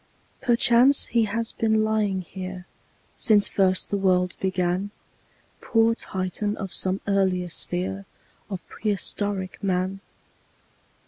Perchance 0.41 1.05
he 1.05 1.25
has 1.25 1.51
been 1.51 1.83
lying 1.83 2.21
here 2.21 2.65
Since 3.17 3.47
first 3.47 3.91
the 3.91 3.99
world 3.99 4.35
began, 4.39 4.89
Poor 5.61 5.93
Titan 5.93 6.57
of 6.57 6.73
some 6.73 7.01
earlier 7.07 7.49
sphere 7.49 8.07
Of 8.49 8.67
prehistoric 8.67 9.63
Man! 9.63 9.99